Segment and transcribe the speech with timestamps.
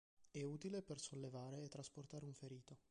[0.31, 2.79] È utile per sollevare e trasportare un ferito.